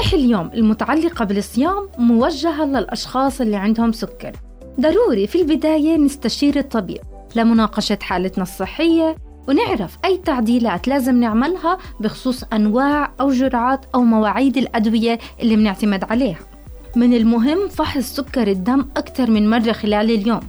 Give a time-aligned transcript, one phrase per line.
[0.00, 4.32] نصائح اليوم المتعلقة بالصيام موجهة للأشخاص اللي عندهم سكر.
[4.80, 7.00] ضروري في البداية نستشير الطبيب
[7.36, 9.16] لمناقشة حالتنا الصحية
[9.48, 16.38] ونعرف أي تعديلات لازم نعملها بخصوص أنواع أو جرعات أو مواعيد الأدوية اللي بنعتمد عليها.
[16.96, 20.40] من المهم فحص سكر الدم أكثر من مرة خلال اليوم.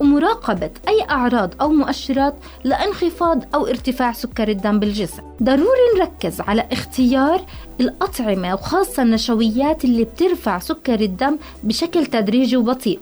[0.00, 2.34] ومراقبة أي أعراض أو مؤشرات
[2.64, 5.22] لانخفاض أو ارتفاع سكر الدم بالجسم.
[5.42, 7.40] ضروري نركز على اختيار
[7.80, 13.00] الأطعمة وخاصة النشويات اللي بترفع سكر الدم بشكل تدريجي وبطيء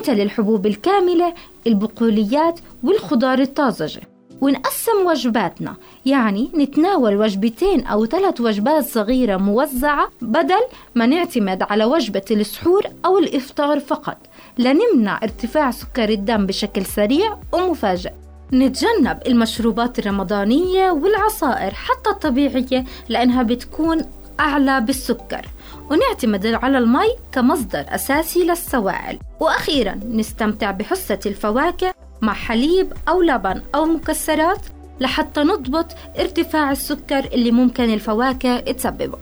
[0.00, 1.34] مثل الحبوب الكاملة
[1.66, 4.00] البقوليات والخضار الطازجة.
[4.40, 5.76] ونقسم وجباتنا.
[6.06, 10.60] يعني نتناول وجبتين أو ثلاث وجبات صغيرة موزعة بدل
[10.94, 14.16] ما نعتمد على وجبة السحور أو الإفطار فقط.
[14.58, 18.12] لنمنع ارتفاع سكر الدم بشكل سريع ومفاجئ.
[18.52, 24.00] نتجنب المشروبات الرمضانية والعصائر حتى الطبيعية لأنها بتكون
[24.40, 25.46] أعلى بالسكر.
[25.90, 29.18] ونعتمد على المي كمصدر أساسي للسوائل.
[29.40, 34.66] وأخيرا نستمتع بحصة الفواكه مع حليب أو لبن أو مكسرات
[35.00, 35.86] لحتى نضبط
[36.18, 39.18] ارتفاع السكر اللي ممكن الفواكه تسببه.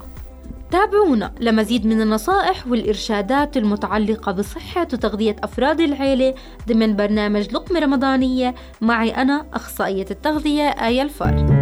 [0.71, 6.35] تابعونا لمزيد من النصائح والإرشادات المتعلقة بصحة وتغذية أفراد العيلة
[6.69, 8.55] ضمن برنامج لقمة رمضانية.
[8.81, 11.58] معي أنا أخصائية التغذية آية الفار